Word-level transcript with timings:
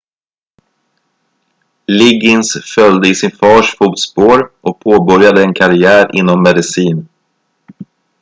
liggins 1.87 2.73
följde 2.75 3.07
i 3.09 3.15
sin 3.15 3.31
fars 3.31 3.77
fotspår 3.77 4.51
och 4.61 4.79
påbörjade 4.79 5.43
en 5.43 5.53
karriär 5.53 6.15
inom 6.15 6.43
medicin 6.43 7.07